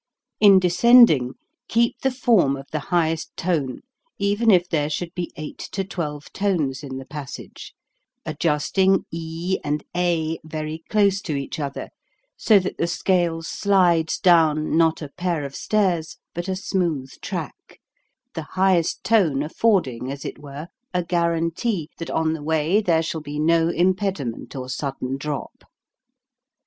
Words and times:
In 0.39 0.57
descending, 0.57 1.35
keep 1.67 1.99
the 1.99 2.09
form 2.09 2.57
of 2.57 2.65
the 2.71 2.79
high 2.89 3.09
est 3.11 3.37
tone, 3.37 3.81
even 4.17 4.49
if 4.49 4.67
there 4.67 4.89
should 4.89 5.13
be 5.13 5.31
eight 5.35 5.59
to 5.73 5.83
twelve 5.83 6.33
tones 6.33 6.81
in 6.81 6.97
the 6.97 7.05
passage, 7.05 7.75
adjusting 8.25 9.05
e 9.11 9.59
and 9.63 9.83
a 9.95 10.39
very 10.43 10.81
close 10.89 11.21
to 11.21 11.35
each 11.35 11.59
other, 11.59 11.89
so 12.35 12.57
that 12.57 12.79
the 12.79 12.87
scale 12.87 13.43
slides 13.43 14.17
down, 14.17 14.75
not 14.75 15.03
a 15.03 15.09
pair 15.09 15.43
of 15.45 15.55
stairs, 15.55 16.17
but 16.33 16.47
a 16.47 16.55
smooth 16.55 17.11
track, 17.21 17.79
the 18.33 18.41
highest 18.57 19.03
tone 19.03 19.43
affording, 19.43 20.11
as 20.11 20.25
it 20.25 20.39
were, 20.39 20.69
a 20.95 21.03
guarantee 21.03 21.91
that 21.99 22.09
on 22.09 22.33
the 22.33 22.41
way 22.41 22.81
there 22.81 23.03
shall 23.03 23.21
be 23.21 23.37
VELOCITY 23.37 23.73
253 23.73 23.85
no 23.85 23.91
impediment 23.91 24.55
or 24.55 24.67
sudden 24.67 25.15
drop. 25.17 25.63